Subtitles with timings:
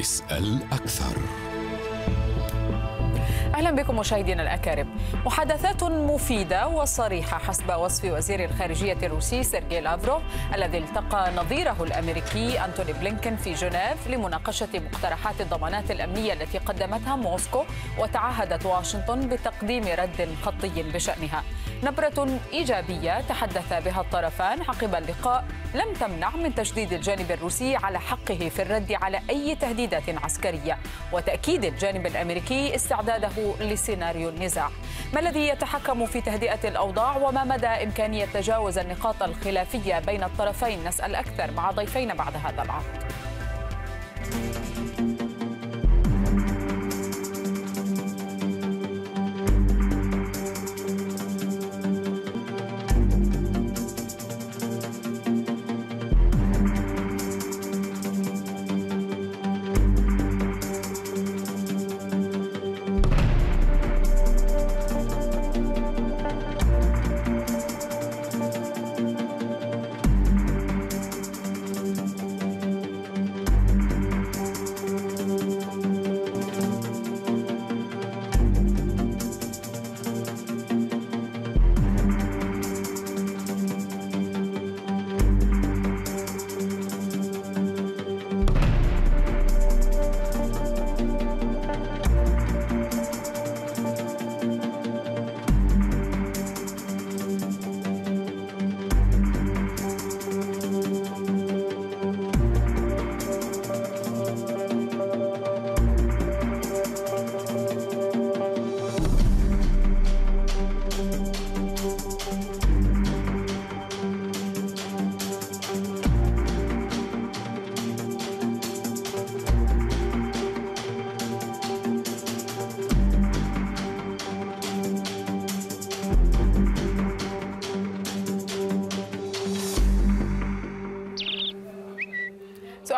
[0.00, 1.45] اسأل أكثر.
[3.56, 4.88] أهلا بكم مشاهدينا الأكارم.
[5.26, 10.22] محادثات مفيدة وصريحة حسب وصف وزير الخارجية الروسي سيرجي لافروف
[10.54, 17.64] الذي التقى نظيره الأمريكي أنتوني بلينكن في جنيف لمناقشة مقترحات الضمانات الأمنية التي قدمتها موسكو
[17.98, 21.42] وتعهدت واشنطن بتقديم رد خطي بشأنها.
[21.82, 25.44] نبرة إيجابية تحدث بها الطرفان عقب اللقاء
[25.74, 30.78] لم تمنع من تشديد الجانب الروسي على حقه في الرد على أي تهديدات عسكرية
[31.12, 34.70] وتأكيد الجانب الأمريكي استعداده لسيناريو النزاع.
[35.14, 41.14] ما الذي يتحكم في تهدئة الأوضاع وما مدى إمكانية تجاوز النقاط الخلافية بين الطرفين؟ نسأل
[41.14, 43.12] أكثر مع ضيفين بعد هذا العقد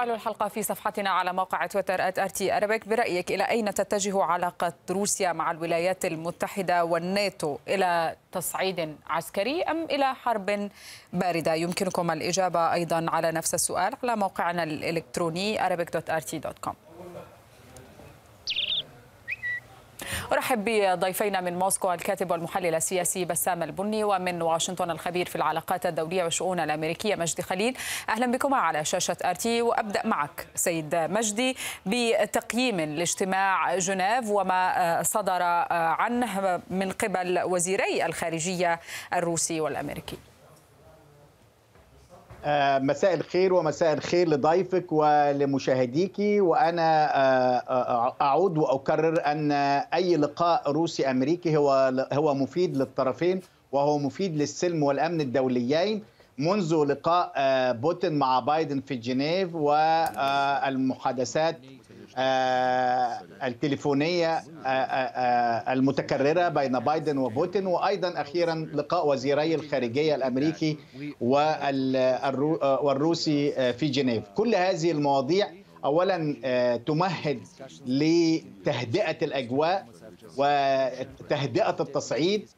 [0.09, 5.33] سؤال الحلقة في صفحتنا على موقع تويتر @rt أربك برأيك إلى أين تتجه علاقة روسيا
[5.33, 10.71] مع الولايات المتحدة والناتو؟ إلى تصعيد عسكري أم إلى حرب
[11.13, 16.88] باردة؟ يمكنكم الإجابة أيضا على نفس السؤال على موقعنا الإلكتروني arabic.rt.com
[20.33, 26.25] أرحب بضيفينا من موسكو الكاتب والمحلل السياسي بسام البني ومن واشنطن الخبير في العلاقات الدولية
[26.25, 27.77] والشؤون الأمريكية مجدي خليل.
[28.09, 31.57] أهلا بكم على شاشة أرتي وأبدأ معك سيد مجدي
[31.87, 38.81] بتقييم لاجتماع جنيف وما صدر عنه من قبل وزيري الخارجية
[39.15, 40.19] الروسي والأمريكي.
[42.83, 47.07] مساء الخير ومساء الخير لضيفك ولمشاهديك وأنا
[48.23, 49.53] أعود وأكرر أن
[49.95, 53.41] أي لقاء روسي أمريكي هو هو مفيد للطرفين
[53.73, 56.03] وهو مفيد للسلم والأمن الدوليين
[56.39, 57.33] منذ لقاء
[57.73, 61.59] بوتين مع بايدن في جنيف والمحادثات
[63.43, 64.43] التليفونية
[65.69, 70.79] المتكررة بين بايدن وبوتين وأيضا أخيرا لقاء وزيري الخارجية الأمريكي
[72.83, 74.25] والروسي في جنيف.
[74.35, 75.47] كل هذه المواضيع
[75.85, 76.19] اولا
[76.87, 77.41] تمهد
[77.87, 79.87] لتهدئة الأجواء
[80.37, 82.49] وتهدئة التصعيد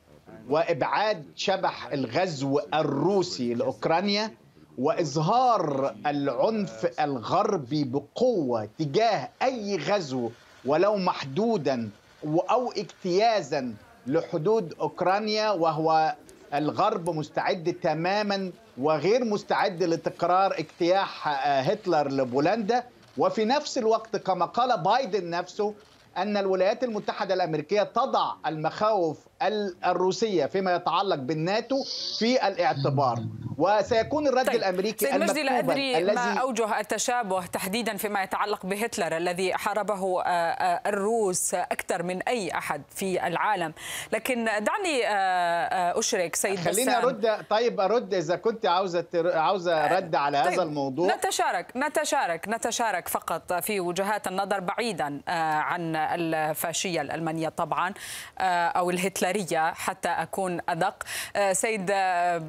[0.50, 4.30] وإبعاد شبح الغزو الروسي لأوكرانيا.
[4.78, 10.30] وإظهار العنف الغربي بقوة تجاه أي غزو
[10.64, 11.90] ولو محدودا
[12.24, 13.74] أو اجتيازا
[14.06, 16.14] لحدود أوكرانيا وهو
[16.54, 21.28] الغرب مستعد تماما وغير مستعد لتكرار اجتياح
[21.68, 22.84] هتلر لبولندا.
[23.18, 25.74] وفي نفس الوقت كما قال بايدن نفسه
[26.16, 31.76] أن الولايات المتحدة الأمريكية تضع المخاوف الروسية فيما يتعلق بالناتو
[32.18, 33.18] في الاعتبار
[33.58, 34.56] وسيكون الرد طيب.
[34.56, 40.22] الأمريكي سيد مجدي لا أدري ما أوجه التشابه تحديدا فيما يتعلق بهتلر الذي حاربه
[40.86, 43.72] الروس أكثر من أي أحد في العالم
[44.12, 45.06] لكن دعني
[45.98, 50.52] أشرك سيد خليني أرد طيب أرد إذا كنت عاوزه عاوزه رد على طيب.
[50.52, 57.94] هذا الموضوع نتشارك نتشارك نتشارك فقط في وجهات النظر بعيدا عن الفاشية الألمانية طبعا
[58.40, 61.02] أو الهتلر البشرية حتى أكون أدق.
[61.52, 61.86] سيد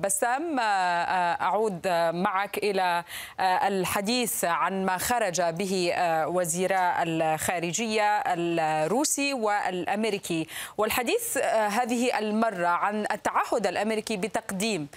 [0.01, 3.04] بسام أعود معك إلى
[3.39, 5.94] الحديث عن ما خرج به
[6.28, 10.48] وزيرا الخارجية الروسي والأمريكي.
[10.78, 14.88] والحديث هذه المرة عن التعهد الأمريكي بتقديم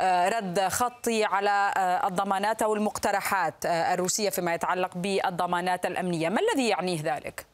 [0.00, 1.72] رد خطي على
[2.04, 6.28] الضمانات أو المقترحات الروسية فيما يتعلق بالضمانات الأمنية.
[6.28, 7.53] ما الذي يعنيه ذلك؟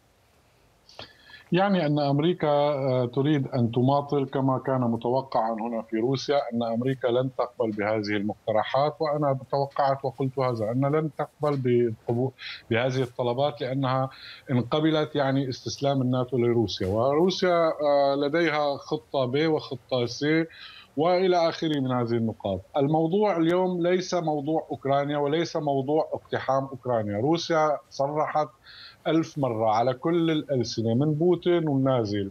[1.53, 7.07] يعني أن أمريكا آه، تريد أن تماطل كما كان متوقعا هنا في روسيا أن أمريكا
[7.07, 11.57] لن تقبل بهذه المقترحات وأنا توقعت وقلت هذا أن لن تقبل
[12.71, 14.11] بهذه الطلبات لأنها
[14.51, 20.47] ان قبلت يعني استسلام الناتو لروسيا وروسيا آه، لديها خطة ب وخطة سي
[20.97, 22.61] وإلى آخره من هذه النقاط.
[22.77, 28.49] الموضوع اليوم ليس موضوع أوكرانيا وليس موضوع اقتحام أوكرانيا، روسيا صرحت
[29.07, 32.31] ألف مرة على كل الألسنة من بوتين والنازل.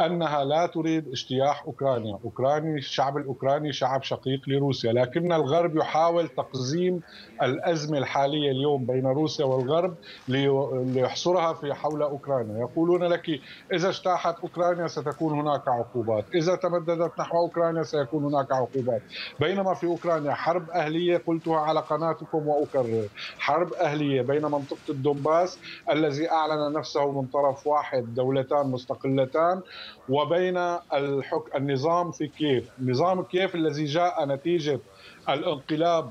[0.00, 2.18] أنها لا تريد اجتياح أوكرانيا.
[2.24, 4.92] أوكراني الشعب الأوكراني شعب شقيق لروسيا.
[4.92, 7.00] لكن الغرب يحاول تقزيم
[7.42, 9.96] الأزمة الحالية اليوم بين روسيا والغرب
[10.28, 12.58] ليحصرها في حول أوكرانيا.
[12.60, 13.24] يقولون لك
[13.72, 16.24] إذا اجتاحت أوكرانيا ستكون هناك عقوبات.
[16.34, 19.02] إذا تمددت نحو أوكرانيا سيكون هناك عقوبات.
[19.40, 23.08] بينما في أوكرانيا حرب أهلية قلتها على قناتكم وأكرر.
[23.38, 25.58] حرب أهلية بين منطقة الدومباس
[25.92, 29.62] التي الذي أعلن نفسه من طرف واحد دولتان مستقلتان
[30.08, 30.56] وبين
[30.92, 31.56] الحك...
[31.56, 32.70] النظام في كييف.
[32.82, 34.80] نظام كييف الذي جاء نتيجة
[35.28, 36.10] الانقلاب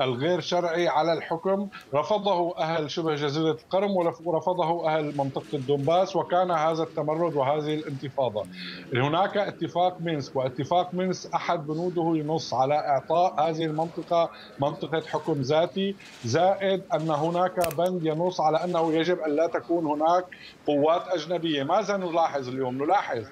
[0.00, 3.90] الغير شرعي على الحكم رفضه أهل شبه جزيرة القرم
[4.24, 8.46] ورفضه أهل منطقة الدنباس وكان هذا التمرد وهذه الانتفاضة.
[8.94, 14.30] هناك اتفاق مينسك واتفاق مينسك أحد بنوده ينص على إعطاء هذه المنطقة
[14.60, 20.24] منطقة حكم ذاتي زائد أن هناك بند ينص على أنه يجب أن لا تكون هناك
[20.66, 21.62] قوات أجنبية.
[21.62, 23.24] ماذا نلاحظ اليوم؟ نلاحظ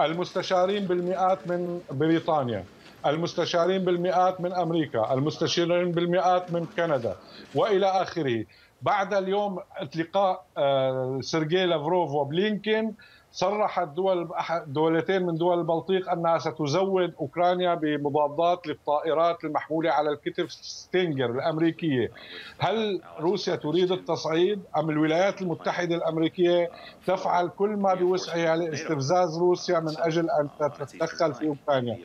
[0.00, 2.64] المستشارين بالمئات من بريطانيا.
[3.06, 7.16] المستشارين بالمئات من أمريكا، المستشارين بالمئات من كندا
[7.54, 8.44] وإلى آخره.
[8.82, 9.58] بعد اليوم
[9.96, 12.94] لقاء آه، سيرجي لافروف وبلينكين
[13.32, 14.28] صرحت دول
[14.66, 22.10] دولتين من دول البلطيق أنها ستزود أوكرانيا بمضادات للطائرات المحمولة على الكتف ستينجر الأمريكية.
[22.58, 26.70] هل روسيا تريد التصعيد أم الولايات المتحدة الأمريكية
[27.06, 31.98] تفعل كل ما بوسعها لاستفزاز روسيا من أجل أن تتدخل في أوكرانيا؟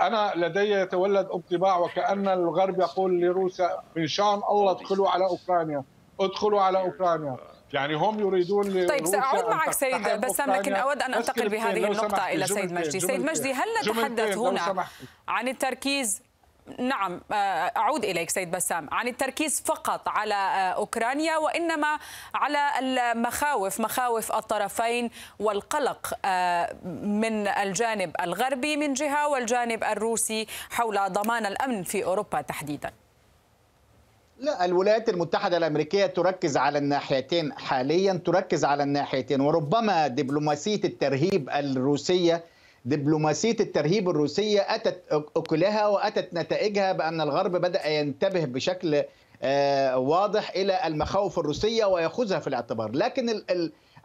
[0.00, 5.82] أنا لدي يتولد انطباع وكأن الغرب يقول لروسيا من شان الله ادخلوا على أوكرانيا
[6.20, 7.36] ادخلوا على أوكرانيا
[7.72, 12.46] يعني هم يريدون طيب سأعود معك سيد بسام لكن أود أن أنتقل بهذه النقطة إلى
[12.46, 13.00] سيد مجدي.
[13.00, 14.86] سيد مجدي هل نتحدث هنا
[15.28, 16.22] عن التركيز؟
[16.78, 17.34] نعم آه،
[17.76, 18.88] أعود إليك سيد بسام.
[18.92, 21.98] عن التركيز فقط على آه، أوكرانيا وإنما
[22.34, 31.46] على المخاوف مخاوف الطرفين والقلق آه، من الجانب الغربي من جهة والجانب الروسي حول ضمان
[31.46, 32.92] الأمن في أوروبا تحديداً.
[34.42, 42.44] لا الولايات المتحدة الأمريكية تركز على الناحيتين حاليا تركز على الناحيتين وربما دبلوماسية الترهيب الروسية
[42.84, 45.02] دبلوماسية الترهيب الروسية أتت
[45.36, 49.02] أكلها وأتت نتائجها بأن الغرب بدأ ينتبه بشكل
[49.42, 52.90] آه، واضح إلى المخاوف الروسية ويأخذها في الاعتبار.
[52.92, 53.42] لكن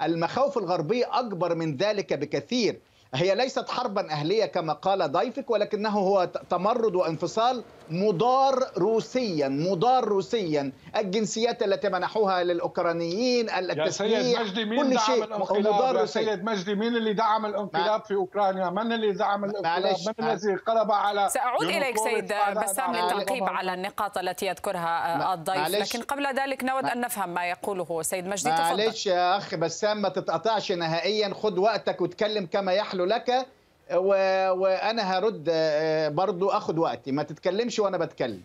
[0.01, 2.80] المخاوف الغربية أكبر من ذلك بكثير.
[3.13, 10.72] هي ليست حربا أهلية كما قال ضيفك ولكنه هو تمرد وانفصال مضار روسيا مضار روسيا
[10.95, 15.24] الجنسيات التي منحوها للأوكرانيين التسليح يا سيد مجدي مين كل دعم شيء.
[15.24, 19.95] الانقلاب؟ مضار يا سيد مجدي مين اللي دعم الانقلاب في أوكرانيا؟ من اللي دعم الانقلاب؟
[20.19, 25.67] من الذي قلب على سأعود إليك سيد بسام للتعقيب على النقاط التي يذكرها الضيف.
[25.67, 28.63] لكن قبل ذلك نود أن نفهم ما يقوله سيد مجدي تفضل.
[28.63, 31.34] معلش يا أخ بسام ما تتقطعش نهائيا.
[31.34, 33.48] خذ وقتك وتكلم كما يحلو لك.
[33.94, 34.08] و...
[34.51, 37.12] وأنا هرد آه، برضو أخد وقتي.
[37.12, 38.41] ما تتكلمش وأنا بتكلم.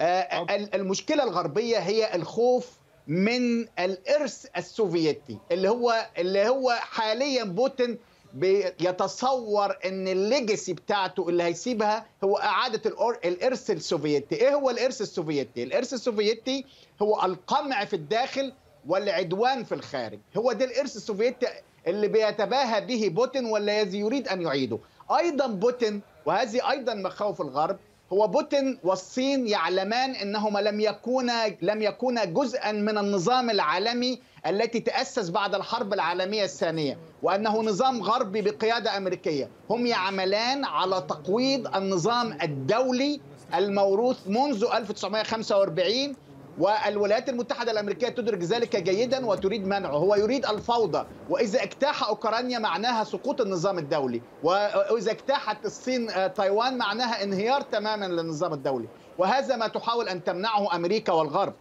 [0.00, 2.70] آه، المشكلة الغربية هي الخوف
[3.06, 7.98] من الإرث السوفيتي اللي هو اللي هو حاليا بوتين
[8.34, 12.80] بيتصور إن ال legacy بتاعته اللي هيسيبها هو إعادة
[13.24, 14.34] الإرث السوفيتي.
[14.36, 16.64] إيه هو الإرث السوفيتي؟ الإرث السوفيتي
[17.02, 18.52] هو القمع في الداخل
[18.88, 20.18] والعدوان في الخارج.
[20.36, 21.46] هو ده الإرث السوفيتي
[21.86, 24.78] اللي بيتباهى به بوتين والذي يريد أن يعيده.
[25.18, 27.76] أيضا بوتين وهذه أيضا مخاوف الغرب
[28.12, 35.28] هو بوتين والصين يعلمان إنهما لم يكونا لم يكونا جزءا من النظام العالمي التي تأسس
[35.30, 39.48] بعد الحرب العالمية الثانية وأنه نظام غربي بقيادة أمريكية.
[39.70, 43.20] هم يعملان على تقويض النظام الدولي
[43.54, 46.16] الموروث منذ 1945
[46.60, 49.90] والولايات المتحدة الأمريكية تدرك ذلك جيدا وتريد منعه.
[49.90, 57.22] هو يريد الفوضى وإذا اجتاح أوكرانيا معناها سقوط النظام الدولي وإذا اجتاحت الصين تايوان معناها
[57.22, 58.88] انهيار تماما للنظام الدولي.
[59.18, 61.54] وهذا ما تحاول أن تمنعه أمريكا والغرب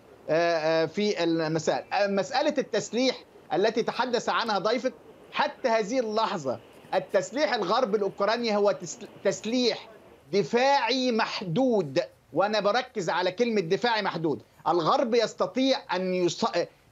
[0.87, 3.15] في المسائل مسألة التسليح
[3.53, 4.93] التي تحدث عنها ضيفك
[5.31, 6.59] حتى هذه اللحظة
[6.93, 8.75] التسليح الغرب الأوكراني هو
[9.23, 9.89] تسليح
[10.33, 11.99] دفاعي محدود.
[12.33, 14.41] وأنا بركز على كلمة دفاعي محدود.
[14.67, 16.29] الغرب يستطيع أن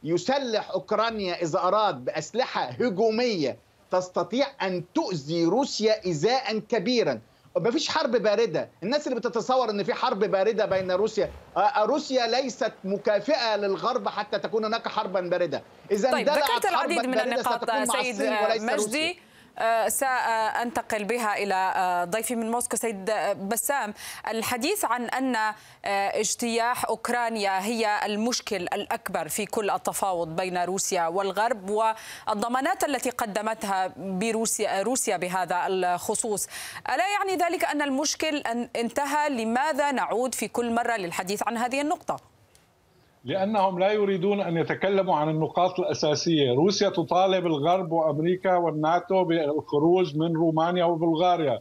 [0.04, 3.58] يسلح أوكرانيا إذا أراد بأسلحة هجومية.
[3.92, 7.20] تستطيع أن تؤذي روسيا إزاء كبيرا.
[7.58, 8.70] ما فيش حرب باردة.
[8.84, 11.32] الناس اللي بتتصور أن في حرب باردة بين روسيا
[11.78, 15.64] روسيا ليست مكافئة للغرب حتى تكون هناك حربا باردة.
[15.92, 18.22] إذا طيب ذكرت العديد من النقاط سيد
[18.62, 18.76] مجدي.
[18.76, 19.27] روسيا.
[19.88, 23.94] سأنتقل بها إلى ضيفي من موسكو سيد بسام.
[24.28, 25.54] الحديث عن أن
[25.86, 34.82] اجتياح أوكرانيا هي المشكل الأكبر في كل التفاوض بين روسيا والغرب والضمانات التي قدمتها بروسيا
[34.82, 36.48] روسيا بهذا الخصوص.
[36.90, 41.82] ألا يعني ذلك أن المشكل أن انتهى؟ لماذا نعود في كل مرة للحديث عن هذه
[41.82, 42.37] النقطة؟
[43.26, 50.36] لأنهم لا يريدون أن يتكلموا عن النقاط الأساسية، روسيا تطالب الغرب وأمريكا والناتو بالخروج من
[50.36, 51.60] رومانيا وبلغاريا،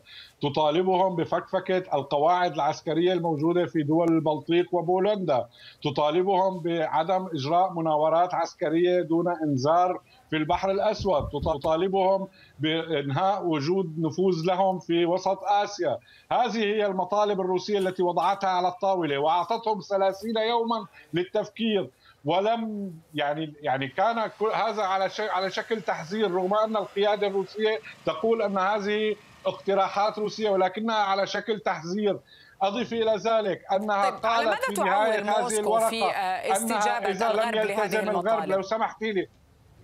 [0.50, 5.46] تطالبهم بفكفكة القواعد العسكرية الموجودة في دول البلطيق وبولندا،
[5.82, 10.00] تطالبهم بعدم إجراء مناورات عسكرية دون إنذار
[10.30, 15.98] في البحر الأسود، تطالبهم بإنهاء وجود نفوذ لهم في وسط آسيا،
[16.32, 21.90] هذه هي المطالب الروسية التي وضعتها على الطاولة وأعطتهم 30 يوما للتفكير.
[22.24, 24.18] ولم يعني يعني كان
[24.54, 30.96] هذا على على شكل تحذير رغم أن القيادة الروسية تقول أن هذه اقتراحات روسية ولكنها
[30.96, 32.18] على شكل تحذير.
[32.62, 36.04] أضيف إلى ذلك أنها طيب قالت في نهاية هذه الورقة في
[36.52, 38.44] استجابة إذا لم يلتزم الغرب.
[38.44, 39.28] لو سمحتي لي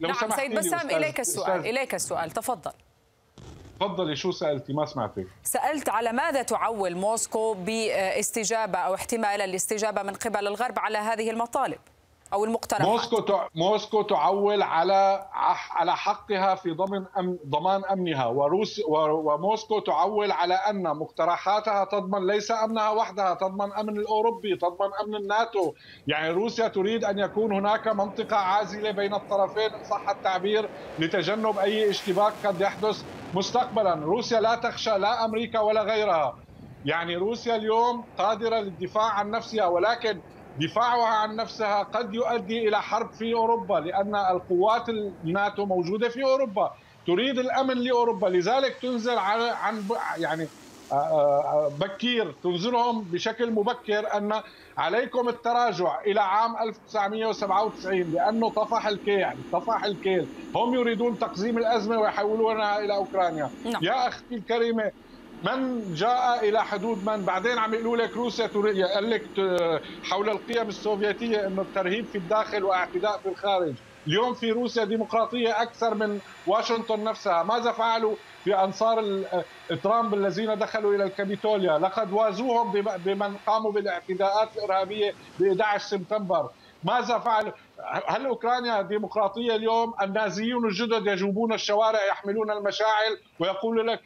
[0.00, 2.31] لو نعم سمحتي سيد بسام إليك السؤال إليك السؤال.
[2.31, 2.73] تفضل.
[3.81, 5.26] تفضلي شو سألتي؟ ما سمعتك.
[5.42, 11.78] سألت على ماذا تعول موسكو باستجابة أو احتمال الاستجابه من قبل الغرب على هذه المطالب.
[12.33, 13.39] أو المقترحات موسكو.
[13.55, 15.27] موسكو تعول على
[15.71, 17.39] على حقها في ضمن أم...
[17.47, 18.81] ضمان أمنها وروس.
[18.89, 25.73] وموسكو تعول على أن مقترحاتها تضمن ليس امنها وحدها تضمن أمن الأوروبي تضمن أمن الناتو
[26.07, 32.33] يعني روسيا تريد أن يكون هناك منطقة عازلة بين الطرفين صح التعبير لتجنب أي اشتباك
[32.45, 36.39] قد يحدث مستقبلا روسيا لا تخشى لا أمريكا ولا غيرها
[36.85, 40.21] يعني روسيا اليوم قادرة للدفاع عن نفسها ولكن
[40.61, 46.75] دفاعها عن نفسها قد يؤدي إلى حرب في أوروبا لأن القوات الناتو موجودة في أوروبا
[47.06, 49.82] تريد الأمن لأوروبا لذلك تنزل عن
[50.18, 50.47] يعني
[51.80, 54.40] بكير تنزلهم بشكل مبكر أن
[54.78, 62.78] عليكم التراجع إلى عام 1997 لأنه طفح الكيل طفح الكيل هم يريدون تقزيم الأزمة ويحولونها
[62.78, 63.85] إلى أوكرانيا نعم.
[63.85, 64.90] يا أختي الكريمة
[65.45, 68.47] من جاء إلى حدود من؟ بعدين عم يقولوا لك روسيا
[68.95, 69.27] قال لك
[70.05, 73.75] حول القيم السوفيتية إنه الترهيب في الداخل واعتداء في الخارج.
[74.07, 77.43] اليوم في روسيا ديمقراطية أكثر من واشنطن نفسها.
[77.43, 79.23] ماذا فعلوا في انصار
[79.83, 82.73] ترامب الذين دخلوا إلى الكابيتوليا؟ لقد وازوهم
[83.05, 86.51] بمن قاموا بالاعتداءات الإرهابية ب 11 سبتمبر.
[86.85, 87.53] ماذا فعل؟
[88.09, 94.03] هل أوكرانيا ديمقراطية اليوم؟ النازيون الجدد يجوبون الشوارع يحملون المشاعل ويقول لك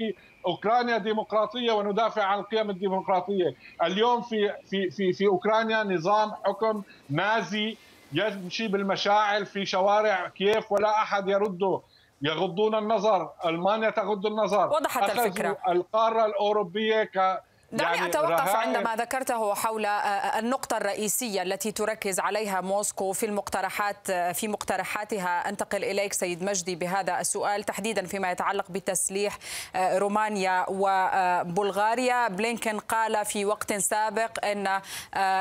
[0.47, 3.55] أوكرانيا ديمقراطية وندافع عن القيم الديمقراطية.
[3.83, 7.77] اليوم في في في في أوكرانيا نظام حكم نازي
[8.13, 11.81] يمشي بالمشاعل في شوارع كييف ولا أحد يرده
[12.23, 13.31] يغضون النظر.
[13.47, 14.69] ألمانيا تغض النظر.
[14.69, 15.59] وضحت الفكرة.
[15.69, 17.43] القارة الأوروبية ك
[17.73, 24.49] دعني يعني أتوقف عندما ذكرته حول النقطة الرئيسية التي تركز عليها موسكو في المقترحات في
[24.49, 25.49] مقترحاتها.
[25.49, 29.39] أنتقل إليك سيد مجدي بهذا السؤال تحديدا فيما يتعلق بتسليح
[29.77, 34.81] رومانيا وبلغاريا بلينكن قال في وقت سابق أن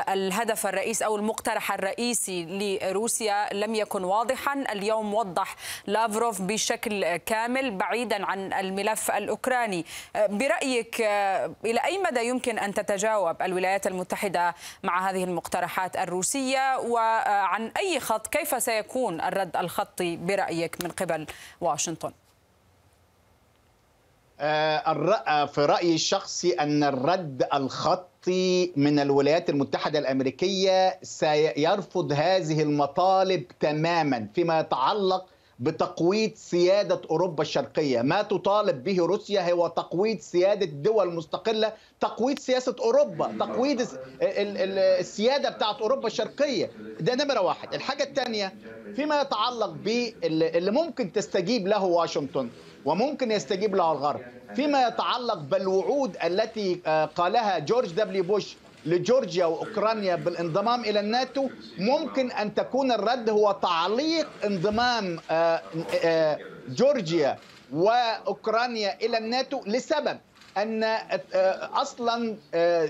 [0.08, 2.44] الهدف الرئيسي أو المقترح الرئيسي
[2.82, 4.64] لروسيا لم يكن واضحا.
[4.72, 5.56] اليوم وضح
[5.86, 9.86] لافروف بشكل كامل بعيدا عن الملف الأوكراني.
[10.16, 11.00] برأيك
[11.64, 18.26] إلى أي مدى يمكن أن تتجاوب الولايات المتحدة مع هذه المقترحات الروسية وعن أي خط
[18.26, 21.26] كيف سيكون الرد الخطي برأيك من قبل
[21.60, 22.12] واشنطن؟
[25.46, 34.60] في رأيي الشخصي أن الرد الخطي من الولايات المتحدة الأمريكية سيرفض هذه المطالب تماما فيما
[34.60, 35.26] يتعلق
[35.60, 38.02] بتقويض سيادة أوروبا الشرقية.
[38.02, 43.86] ما تطالب به روسيا هو تقويض سيادة دول مستقلة تقويض سياسة أوروبا تقويض
[44.22, 46.70] السيادة بتاعت أوروبا الشرقية.
[47.00, 47.74] ده نمرة واحد.
[47.74, 48.54] الحاجة الثانية
[48.96, 52.48] فيما يتعلق باللي ممكن تستجيب له واشنطن
[52.84, 54.20] وممكن يستجيب له الغرب.
[54.56, 58.56] فيما يتعلق بالوعود التي آه، قالها جورج دبليو بوش
[58.86, 65.62] لجورجيا وأوكرانيا بالانضمام إلى الناتو ممكن أن تكون الرد هو تعليق انضمام آه،
[66.04, 66.38] آه،
[66.68, 67.38] جورجيا
[67.72, 70.18] وأوكرانيا إلى الناتو لسبب
[70.56, 70.84] أن
[71.72, 72.36] أصلا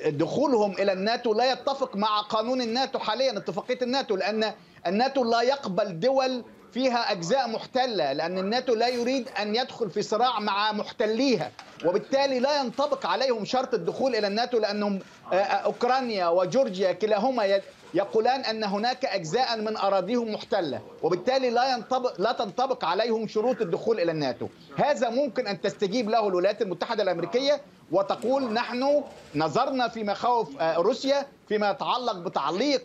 [0.06, 4.52] دخولهم إلى الناتو لا يتفق مع قانون الناتو حاليا اتفاقية الناتو لأن
[4.86, 6.44] الناتو لا يقبل دول
[6.76, 11.50] فيها أجزاء محتلة لأن الناتو لا يريد أن يدخل في صراع مع محتليها.
[11.84, 14.98] وبالتالي لا ينطبق عليهم شرط الدخول إلى الناتو لأنهم
[15.32, 17.60] آه، آه، أوكرانيا وجورجيا كلاهما
[17.94, 20.80] يقولان أن هناك أجزاء من أراضيهم محتلة.
[21.02, 24.48] وبالتالي لا, ينطبق لا تنطبق عليهم شروط الدخول إلى الناتو.
[24.76, 27.60] هذا ممكن أن تستجيب له الولايات المتحدة الأمريكية
[27.92, 29.02] وتقول نحن
[29.34, 32.84] نظرنا في مخاوف آه، روسيا فيما يتعلق بتعليق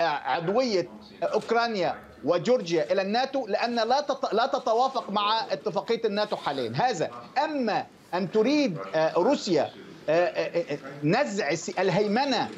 [0.00, 0.88] عضوية
[1.22, 6.72] أوكرانيا وجورجيا إلى الناتو لأن لا لا تتوافق مع اتفاقية الناتو حاليا.
[6.76, 7.10] هذا
[7.44, 9.70] أما أن تريد آه، روسيا
[10.08, 12.48] آه، آه، نزع الهيمنة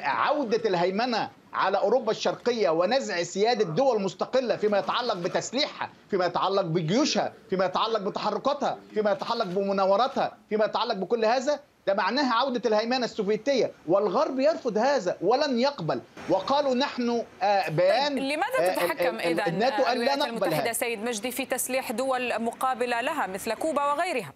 [0.00, 7.32] عودة الهيمنة على أوروبا الشرقية ونزع سيادة دول مستقله فيما يتعلق بتسليحها، فيما يتعلق بجيوشها،
[7.50, 13.72] فيما يتعلق بتحركاتها، فيما يتعلق بمناوراتها، فيما يتعلق بكل هذا ده معناها عودة الهيمنة السوفيتية
[13.86, 16.00] والغرب يرفض هذا ولن يقبل.
[16.28, 20.72] وقالوا نحن آه، بيان طيب لماذا آه، تتحكم؟ إذا الناتو أن لا نقبل المتحدة هذا.
[20.72, 24.32] سيد مجدي في تسليح دول مقابلة لها مثل كوبا وغيرها.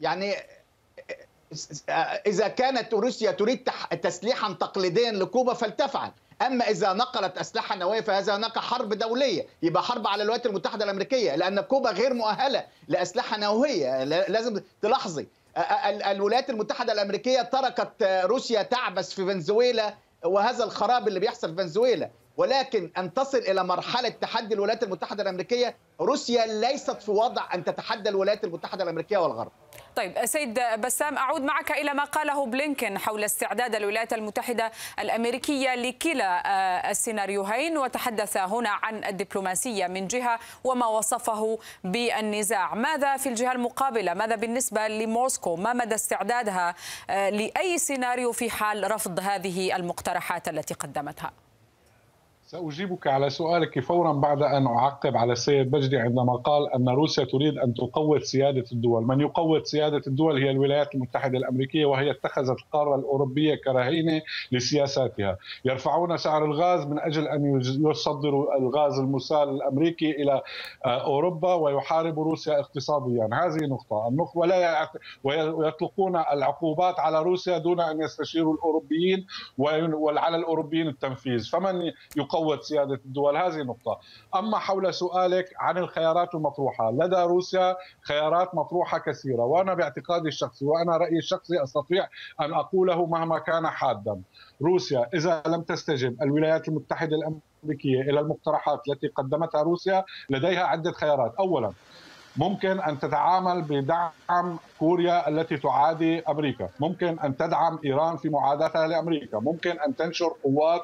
[0.00, 0.34] يعني
[1.88, 1.92] آه،
[2.26, 3.70] إذا كانت روسيا تريد
[4.02, 6.10] تسليحا تقليديا لكوبا فلتفعل.
[6.42, 9.46] أما إذا نقلت أسلحة نووية فهذا هناك حرب دولية.
[9.62, 14.04] يبقى حرب على الولايات المتحدة الأمريكية لأن كوبا غير مؤهلة لأسلحة نووية.
[14.04, 15.26] لازم تلاحظي.
[16.06, 22.10] الولايات المتحدة الأمريكية تركت روسيا تعبث في فنزويلا وهذا الخراب اللي بيحصل في فنزويلا.
[22.38, 28.08] ولكن أن تصل إلى مرحلة تحدي الولايات المتحدة الأمريكية روسيا ليست في وضع أن تتحدى
[28.08, 29.52] الولايات المتحدة الأمريكية والغرب.
[29.96, 36.42] طيب سيد بسام أعود معك إلى ما قاله بلينكن حول استعداد الولايات المتحدة الأمريكية لكلا
[36.46, 42.74] آه، السيناريوهين وتحدث هنا عن الدبلوماسية من جهة وما وصفه بالنزاع.
[42.74, 46.74] ماذا في الجهة المقابلة؟ ماذا بالنسبة لموسكو؟ ما مدى استعدادها
[47.10, 51.47] آه، لأي سيناريو في حال رفض هذه المقترحات التي قدمتها؟
[52.50, 57.58] سأجيبك على سؤالك فورا بعد أن أعقب على السيد بجدي عندما قال أن روسيا تريد
[57.58, 59.06] أن تقوض سيادة الدول.
[59.06, 65.36] من يقوض سيادة الدول هي الولايات المتحدة الأمريكية وهي اتخذت القارة الأوروبية كرهينة لسياساتها.
[65.64, 70.42] يرفعون سعر الغاز من أجل أن يصدروا الغاز المسال الأمريكي إلى
[70.86, 73.28] آه، أوروبا ويحاربوا روسيا اقتصاديا.
[73.32, 74.28] هذه نقطة.
[74.34, 74.90] ولا
[75.24, 79.26] ويطلقون العقوبات على روسيا دون أن يستشيروا الأوروبيين
[79.58, 81.50] وعلى الأوروبيين التنفيذ.
[81.50, 83.36] فمن يقوض تقوت سيادة الدول.
[83.36, 84.00] هذه نقطة.
[84.36, 90.96] أما حول سؤالك عن الخيارات المطروحة لدى روسيا خيارات مطروحة كثيرة وأنا باعتقادي الشخصي وأنا
[90.96, 92.08] رأيي الشخصي أستطيع
[92.40, 94.22] أن أقوله مهما كان حادا.
[94.62, 101.34] روسيا إذا لم تستجب الولايات المتحدة الأمريكية إلى المقترحات التي قدمتها روسيا لديها عدة خيارات.
[101.38, 101.72] اولا
[102.38, 109.38] ممكن أن تتعامل بدعم كوريا التي تعادي أمريكا، ممكن أن تدعم إيران في معاداتها لأمريكا،
[109.38, 110.80] ممكن أن تنشر قوات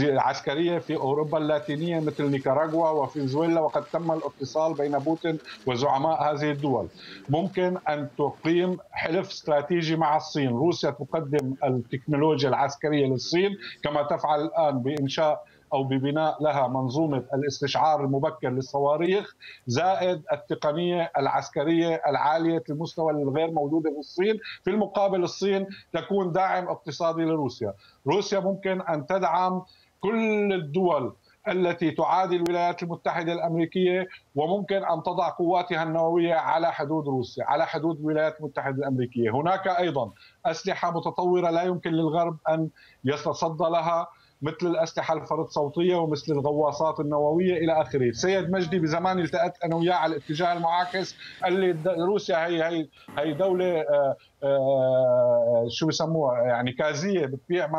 [0.00, 6.88] عسكرية في أوروبا اللاتينية مثل نيكاراغوا وفنزويلا وقد تم الاتصال بين بوتين وزعماء هذه الدول.
[7.28, 13.50] ممكن أن تقيم حلف استراتيجي مع الصين، روسيا تقدم التكنولوجيا العسكرية للصين
[13.82, 22.62] كما تفعل الآن بإنشاء أو ببناء لها منظومة الاستشعار المبكر للصواريخ زائد التقنية العسكرية العالية
[22.70, 27.74] المستوى الغير موجوده في الصين، في المقابل الصين تكون داعم اقتصادي لروسيا،
[28.06, 29.62] روسيا ممكن أن تدعم
[30.00, 31.16] كل الدول
[31.48, 37.98] التي تعادي الولايات المتحدة الأمريكية وممكن أن تضع قواتها النووية على حدود روسيا، على حدود
[38.00, 40.12] الولايات المتحدة الأمريكية، هناك أيضا
[40.46, 42.68] أسلحة متطورة لا يمكن للغرب أن
[43.04, 44.06] يتصدى لها.
[44.42, 49.94] مثل الأسلحة الفرد صوتية ومثل الغواصات النووية إلى آخره، سيد مجدي بزمان التقيت أنا وياه
[49.94, 56.72] على الاتجاه المعاكس قال لي روسيا هي هي هي دولة آه، آه، شو بسموها؟ يعني
[56.72, 57.70] كازية بتبيع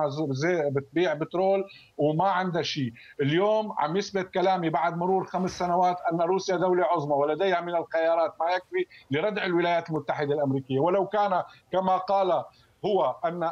[0.71, 1.63] بتبيع بترول
[1.97, 2.91] وما عندها شيء،
[3.21, 8.33] اليوم عم يثبت كلامي بعد مرور خمس سنوات أن روسيا دولة عظمى ولديها من الخيارات
[8.39, 12.43] ما يكفي لردع الولايات المتحدة الأمريكية، ولو كان كما قال
[12.87, 13.43] هو أن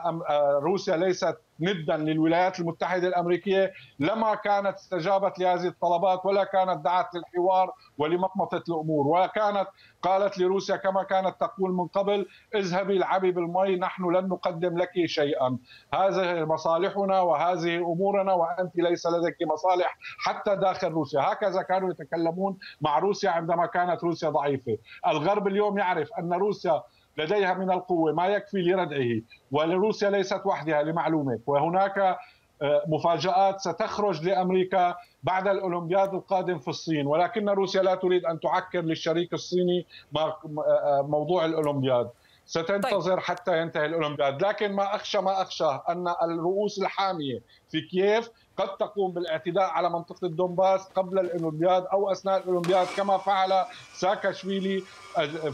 [0.64, 7.72] روسيا ليست ندا للولايات المتحدة الأمريكية لما كانت استجابت لهذه الطلبات ولا كانت دعت للحوار
[7.98, 9.68] ولمطمطه الأمور ولا كانت
[10.02, 15.58] قالت لروسيا كما كانت تقول من قبل اذهبي العبي بالمي نحن لن نقدم لك شيئا.
[15.94, 21.22] هذه مصالحنا وهذه أمورنا وأنت ليس لديك مصالح حتى داخل روسيا.
[21.22, 24.78] هكذا كانوا يتكلمون مع روسيا عندما كانت روسيا ضعيفة.
[25.08, 26.84] الغرب اليوم يعرف أن روسيا
[27.18, 32.18] لديها من القوة ما يكفي لردعه ولروسيا ليست وحدها لمعلومك وهناك
[32.62, 37.08] آه، مفاجآت ستخرج لأمريكا بعد الأولمبياد القادم في الصين.
[37.08, 39.86] ولكن روسيا لا تريد أن تعكر للشريك الصيني
[40.18, 42.10] آه، موضوع الأولمبياد.
[42.46, 43.20] ستنتظر طيب.
[43.20, 44.44] حتى ينتهي الأولمبياد.
[44.46, 50.26] لكن ما أخشى ما أخشى أن الرؤوس الحامية في كييف قد تقوم بالاعتداء على منطقة
[50.26, 54.84] الدومباس قبل الأولمبياد أو أثناء الأولمبياد كما فعل ساكاشويلي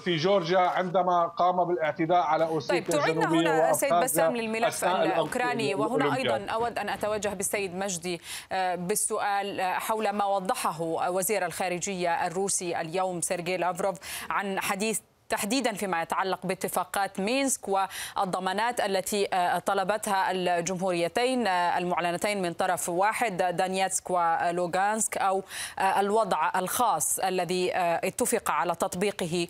[0.04, 6.16] في جورجيا عندما قام بالاعتداء على أوسيتيا طيب تعيدنا هنا سيد بسام للملف الأوكراني وهنا
[6.16, 13.22] أيضا أود أن أتوجه بالسيد مجدي آه، بالسؤال حول ما وضحه وزير الخارجية الروسي اليوم
[13.22, 13.98] سيرجي لافروف
[14.30, 15.00] عن حديث
[15.32, 23.38] تحديدا فيما يتعلق باتفاقات مينسك والضمانات التي آه، طلبتها الجمهوريتين آه، المعلنتين من طرف واحد
[23.38, 25.44] دانيتسك ولوغانسك أو
[25.80, 29.48] آه، الوضع الخاص الذي اتفق على تطبيقه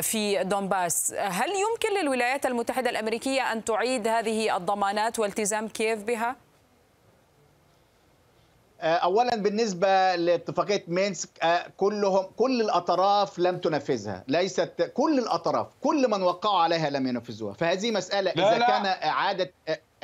[0.00, 1.14] في دونباس.
[1.18, 6.53] هل يمكن للولايات المتحدة الأمريكية أن تعيد هذه الضمانات والتزام كييف بها؟ آه،
[8.84, 14.24] اولا بالنسبة لاتفاقية مينسك آه، كلهم كل الأطراف لم تنفذها.
[14.28, 17.54] ليست كل الأطراف كل من وقعوا عليها لم ينفذوها.
[17.54, 18.66] فهذه مسألة إذا لا.
[18.66, 19.52] كان اعاده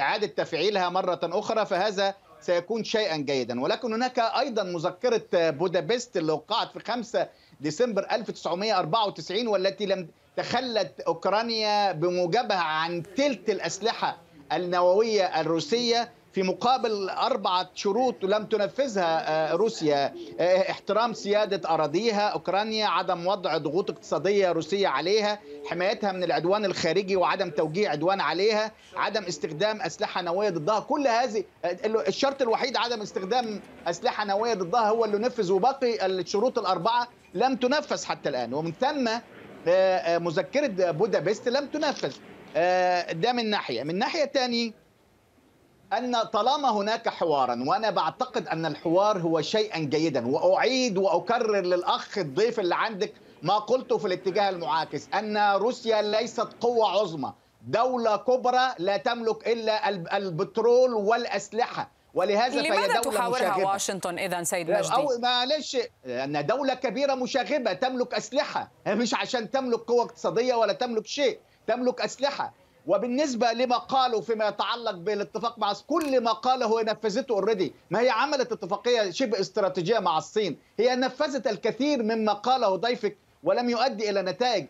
[0.01, 3.61] إعادة تفعيلها مرة أخرى فهذا سيكون شيئا جيدا.
[3.61, 7.29] ولكن هناك أيضا مذكرة بودابست اللي وقعت في 5
[7.61, 14.17] ديسمبر 1994 والتي لم تخلت أوكرانيا بموجبها عن تلت الأسلحة
[14.53, 16.13] النووية الروسية.
[16.33, 20.15] في مقابل أربعة شروط لم تنفذها آه، روسيا.
[20.41, 27.17] آه، احترام سيادة أراضيها أوكرانيا عدم وضع ضغوط اقتصادية روسية عليها حمايتها من العدوان الخارجي
[27.17, 30.81] وعدم توجيه عدوان عليها عدم استخدام أسلحة نووية ضدها.
[30.81, 31.77] كل هذه آه،
[32.09, 38.05] الشرط الوحيد عدم استخدام أسلحة نووية ضدها هو اللي نفذ وباقي الشروط الأربعة لم تنفذ
[38.05, 38.55] حتى الآن.
[38.55, 39.11] ومن ثم
[40.25, 42.13] مذكرة بودابست لم تنفذ.
[43.13, 43.83] ده من ناحية.
[43.83, 44.80] من ناحية ثانية
[45.93, 52.61] أن طالما هناك حوارا وأنا بعتقد أن الحوار هو شيئا جيدا وأعيد وأكرر للأخ الضيف
[52.61, 57.33] اللي عندك ما قلته في الاتجاه المعاكس أن روسيا ليست قوة عظمى
[57.67, 63.67] دولة كبرى لا تملك إلا البترول والأسلحة ولهذا لماذا فهي تحاورها مشاغبة.
[63.67, 65.77] واشنطن اذا سيد مجدي؟ أو معلش
[66.07, 72.01] أن دولة كبيرة مشاغبة تملك أسلحة مش عشان تملك قوة اقتصادية ولا تملك شيء تملك
[72.01, 72.53] أسلحة
[72.91, 78.11] وبالنسبة لما قالوا فيما يتعلق بالاتفاق مع كل ما قاله هو نفذته اوريدي ما هي
[78.11, 80.59] عملت اتفاقية شبه استراتيجية مع الصين.
[80.79, 84.67] هي نفذت الكثير مما قاله ضيفك ولم يؤدي إلى نتائج.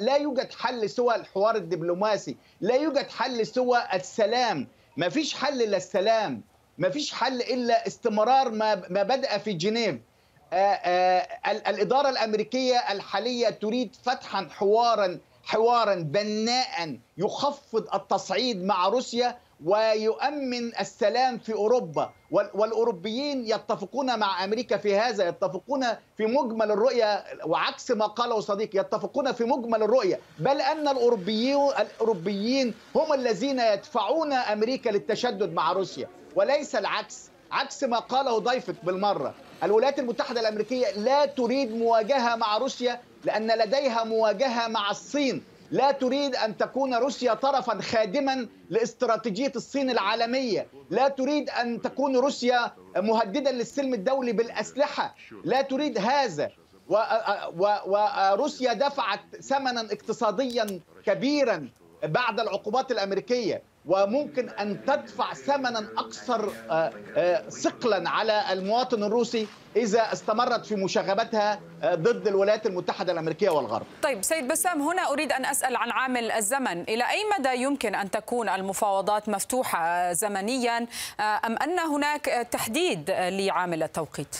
[0.00, 2.36] لا يوجد حل سوى الحوار الدبلوماسي.
[2.60, 4.68] لا يوجد حل سوى السلام.
[4.96, 6.42] ما فيش حل إلا السلام.
[6.78, 9.96] ما فيش حل إلا استمرار ما ما بدأ في جنيف.
[10.52, 20.76] آآ آآ الإدارة الأمريكية الحالية تريد فتحا حوارا حوارا بناء يخفض التصعيد مع روسيا ويؤمن
[20.80, 22.10] السلام في أوروبا.
[22.30, 29.32] والأوروبيين يتفقون مع أمريكا في هذا يتفقون في مجمل الرؤية وعكس ما قاله صديقي يتفقون
[29.32, 30.20] في مجمل الرؤية.
[30.38, 36.08] بل أن الاوروبيين الأوروبيين هم الذين يدفعون أمريكا للتشدد مع روسيا.
[36.36, 39.34] وليس العكس عكس ما قاله ضيفك بالمرة.
[39.62, 45.42] الولايات المتحدة الأمريكية لا تريد مواجهة مع روسيا لأن لديها مواجهة مع الصين.
[45.70, 50.66] لا تريد أن تكون روسيا طرفا خادما لاستراتيجية الصين العالمية.
[50.90, 55.14] لا تريد أن تكون روسيا مهددا للسلم الدولي بالأسلحة.
[55.44, 56.50] لا تريد هذا.
[57.86, 61.68] وروسيا دفعت ثمنا اقتصاديا كبيرا
[62.04, 63.62] بعد العقوبات الأمريكية.
[63.86, 71.60] وممكن أن تدفع ثمنا أكثر آه، آه، ثقلا على المواطن الروسي إذا استمرت في مشاغبتها
[71.82, 73.86] آه، ضد الولايات المتحدة الأمريكية والغرب.
[74.02, 78.10] طيب سيد بسام هنا أريد أن أسأل عن عامل الزمن، إلى أي مدى يمكن أن
[78.10, 80.86] تكون المفاوضات مفتوحة زمنيا
[81.20, 84.36] أم أن هناك تحديد لعامل التوقيت؟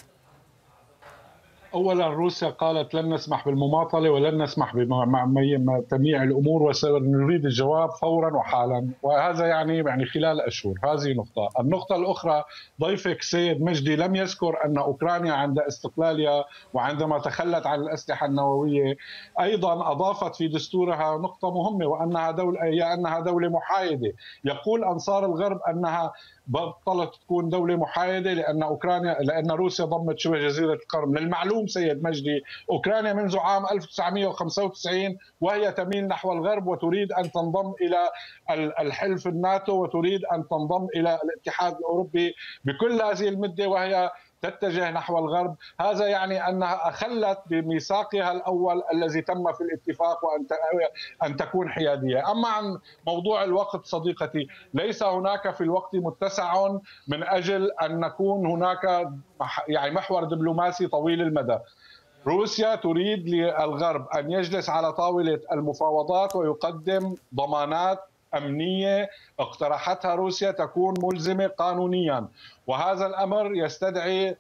[1.75, 8.89] اولا روسيا قالت لن نسمح بالمماطلة ولن نسمح بتمييع الأمور وسنريد الجواب فورا وحالا.
[9.03, 10.75] وهذا يعني يعني خلال أشهر.
[10.85, 12.45] هذه نقطة، النقطة الأخرى
[12.81, 18.97] ضيفك سيد مجدي لم يذكر أن أوكرانيا عند استقلالها وعندما تخلت عن الأسلحة النووية
[19.41, 24.13] أيضا أضافت في دستورها نقطة مهمة وأنها دوله هي أنها دولة محايدة،
[24.45, 26.13] يقول أنصار الغرب أنها
[26.47, 31.19] بطلت تكون دولة محايدة لأن أوكرانيا لأن روسيا ضمت شبه جزيرة القرم.
[31.19, 38.11] للمعلوم سيد مجدي أوكرانيا منذ عام 1995 وهي تميل نحو الغرب وتريد أن تنضم إلى
[38.81, 44.11] الحلف الناتو وتريد أن تنضم إلى الاتحاد الأوروبي بكل هذه المدة وهي
[44.51, 45.57] تتجه نحو الغرب.
[45.81, 50.47] هذا يعني أنها أخلت بميثاقها الأول الذي تم في الاتفاق وأن
[51.23, 52.33] أن تكون حيادية.
[52.33, 56.69] أما عن موضوع الوقت صديقتي ليس هناك في الوقت متسع
[57.09, 59.09] من أجل أن نكون هناك
[59.69, 61.59] يعني محور دبلوماسي طويل المدى.
[62.27, 67.99] روسيا تريد للغرب أن يجلس على طاولة المفاوضات ويقدم ضمانات
[68.37, 72.29] أمنية اقترحتها روسيا تكون ملزمة قانونيا.
[72.67, 74.37] وهذا الأمر يستدعي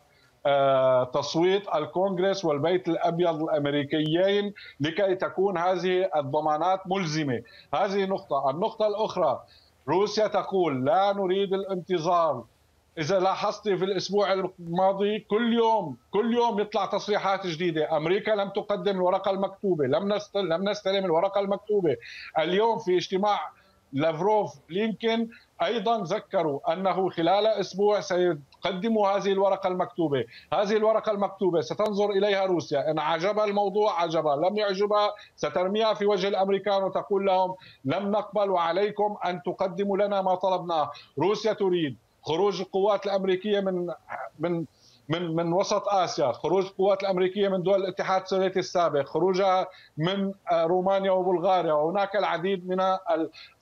[0.46, 7.42] آه، تصويت الكونغرس والبيت الأبيض الأمريكيين لكي تكون هذه الضمانات ملزمة،
[7.74, 9.40] هذه نقطة، النقطة الأخرى
[9.88, 12.44] روسيا تقول لا نريد الانتظار.
[12.98, 17.96] إذا لاحظت في الأسبوع الماضي كل يوم كل يوم يطلع تصريحات جديدة.
[17.96, 19.86] أمريكا لم تقدم الورقة المكتوبة.
[19.86, 21.96] لم لم نستلم الورقة المكتوبة.
[22.38, 23.40] اليوم في اجتماع
[23.94, 25.28] لافروف لينكن
[25.62, 32.90] أيضا ذكروا أنه خلال أسبوع سيقدموا هذه الورقة المكتوبة، هذه الورقة المكتوبة ستنظر إليها روسيا،
[32.90, 37.54] إن عجبها الموضوع عجبها، لم يعجبها سترميها في وجه الأمريكان وتقول لهم
[37.84, 43.92] لم نقبل وعليكم أن تقدموا لنا ما طلبناه، روسيا تريد خروج القوات الأمريكية من
[44.38, 44.64] من
[45.08, 50.64] من من وسط آسيا، خروج القوات الأمريكية من دول الاتحاد السوفيتي السابق، خروجها من آه،
[50.64, 52.80] رومانيا وبلغاريا، وهناك العديد من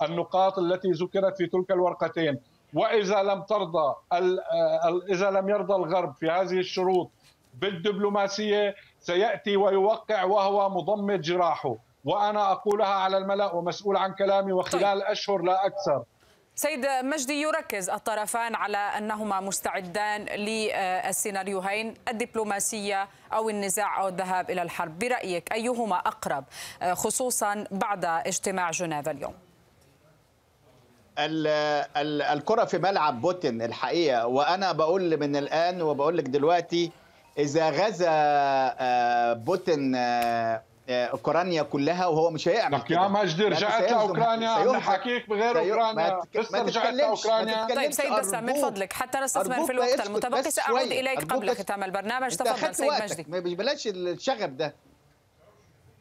[0.03, 2.39] النقاط التي ذكرت في تلك الورقتين،
[2.75, 7.11] وإذا لم ترضى آه، إذا لم يرضى الغرب في هذه الشروط
[7.55, 11.75] بالدبلوماسية سيأتي ويوقع وهو مضمد جراحه،
[12.05, 15.11] وأنا أقولها على الملأ ومسؤول عن كلامي وخلال طيب.
[15.11, 16.03] أشهر لا أكثر.
[16.55, 24.99] سيد مجدي يركز الطرفان على أنهما مستعدان للسيناريوهين الدبلوماسية أو النزاع أو الذهاب إلى الحرب.
[24.99, 26.45] برأيك أيهما أقرب
[26.93, 29.35] خصوصا بعد اجتماع جنيف اليوم؟
[32.33, 36.93] الكرة في ملعب بوتين الحقيقة وأنا بقول من الآن وبقول لك دلوقتي
[37.39, 40.63] إذا غزا آه، بوتين آه،
[40.93, 43.03] أوكرانيا كلها وهو مش هيعمل كده.
[43.03, 46.21] يا مجدي رجعت لاوكرانيا أنا حكيك بغير أوكرانيا.
[46.39, 47.67] بس رجعت لأوكرانيا.
[47.75, 48.93] طيب سيد بسام من فضلك.
[48.93, 51.33] حتى نستثمر في الوقت المتبقي سأعود إليك.
[51.33, 52.35] قبل ختام البرنامج.
[52.35, 53.55] تفضل سيد مجدي.
[53.55, 54.75] بلاش الشغب ده.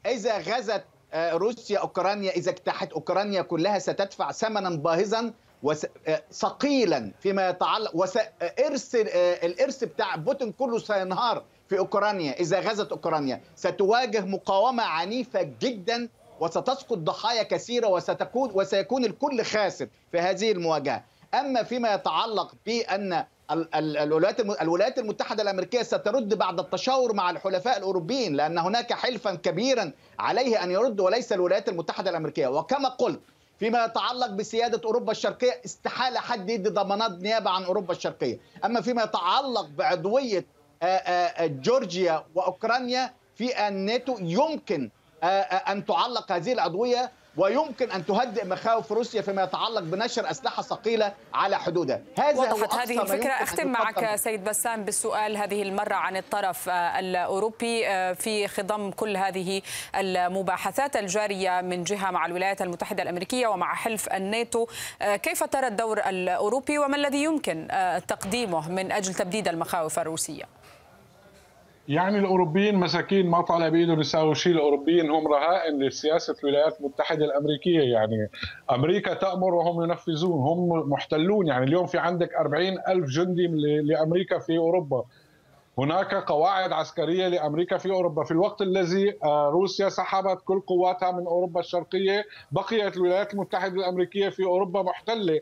[0.06, 7.50] إذا غزت آه، روسيا أوكرانيا إذا اجتاحت أوكرانيا كلها ستدفع ثمنا باهظا وثقيلا آه، فيما
[7.50, 11.44] يتعلق وارث آه، الإرث بتاع بوتين كله سينهار.
[11.72, 19.44] في أوكرانيا إذا غزت أوكرانيا ستواجه مقاومة عنيفة جدا وستسقط ضحايا كثيرة وستكون وسيكون الكل
[19.44, 21.04] خاسر في هذه المواجهة.
[21.34, 23.26] أما فيما يتعلق بأن
[23.76, 30.64] الولايات الولايات المتحدة الأمريكية سترد بعد التشاور مع الحلفاء الأوروبيين لأن هناك حلفا كبيرا عليه
[30.64, 32.48] أن يرد وليس الولايات المتحدة الأمريكية.
[32.48, 33.20] وكما قلت
[33.60, 38.40] فيما يتعلق بسيادة أوروبا الشرقية استحالة حد يدي ضمانات نيابة عن أوروبا الشرقية.
[38.66, 40.46] أما فيما يتعلق بعضوية
[41.42, 44.90] جورجيا وأوكرانيا في الناتو يمكن
[45.24, 45.28] آه،
[45.72, 51.60] أن تعلق هذه العضوية ويمكن أن تهدئ مخاوف روسيا فيما يتعلق بنشر أسلحة ثقيلة على
[51.60, 52.02] حدودها.
[52.20, 53.32] هذا وضحت هو هذه الفكرة.
[53.32, 57.84] أختم معك سيد بسام بالسؤال هذه المرة عن الطرف الأوروبي
[58.16, 59.62] في خضم كل هذه
[59.96, 64.68] المباحثات الجارية من جهة مع الولايات المتحدة الأمريكية ومع حلف الناتو.
[65.02, 67.68] كيف ترى الدور الأوروبي وما الذي يمكن
[68.08, 70.61] تقديمه من أجل تبديد المخاوف الروسية؟
[71.92, 77.82] يعني الأوروبيين مساكين ما طالع بإيدهم يساووا شيء الأوروبيين هم رهائن لسياسة الولايات المتحدة الأمريكية.
[77.82, 78.30] يعني
[78.72, 81.48] أمريكا تأمر وهم ينفذون هم محتلون.
[81.48, 83.48] يعني اليوم في عندك 40 ألف جندي
[83.82, 85.04] لأمريكا في أوروبا.
[85.78, 88.24] هناك قواعد عسكرية لأمريكا في أوروبا.
[88.24, 94.30] في الوقت الذي آه، روسيا سحبت كل قواتها من أوروبا الشرقية بقيت الولايات المتحدة الأمريكية
[94.30, 95.40] في أوروبا محتلة.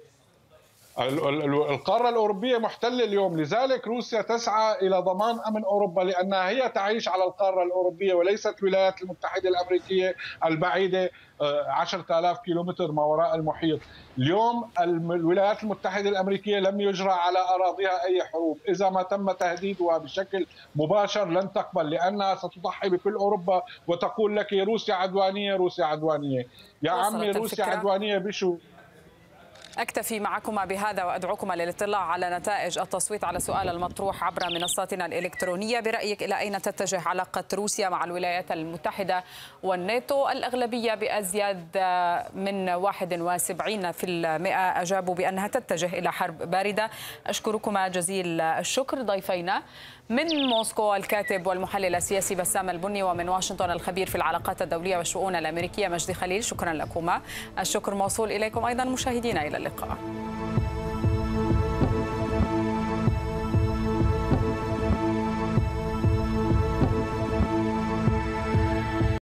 [0.99, 3.39] القارة الأوروبية محتلة اليوم.
[3.39, 9.01] لذلك روسيا تسعى إلى ضمان أمن أوروبا لأنها هي تعيش على القارة الأوروبية وليست الولايات
[9.01, 13.79] المتحدة الأمريكية البعيدة 10000 آه، كيلومتر ما وراء المحيط.
[14.17, 18.57] اليوم الولايات المتحدة الأمريكية لم يجرى على أراضيها أي حروب.
[18.69, 24.95] إذا ما تم تهديدها بشكل مباشر لن تقبل لأنها ستضحي بكل أوروبا وتقول لك روسيا
[24.95, 26.47] عدوانية روسيا عدوانية.
[26.83, 28.55] يا عمي روسيا عدوانية بشو؟
[29.79, 35.79] أكتفي معكما بهذا وأدعوكما للاطلاع على نتائج التصويت على سؤال المطروح عبر منصاتنا الإلكترونية.
[35.79, 39.23] برأيك إلى أين تتجه علاقة روسيا مع الولايات المتحدة
[39.63, 41.77] والناتو الأغلبية بأزيد
[42.33, 44.45] من 71%
[44.81, 46.89] أجابوا بأنها تتجه إلى حرب باردة.
[47.27, 49.01] أشكركما جزيل الشكر.
[49.01, 49.63] ضيفينا
[50.11, 55.87] من موسكو الكاتب والمحلل السياسي بسام البني ومن واشنطن الخبير في العلاقات الدولية والشؤون الأمريكية
[55.87, 57.21] مجدي خليل شكرا لكما.
[57.59, 59.97] الشكر موصول إليكم أيضا مشاهدينا إلى اللقاء.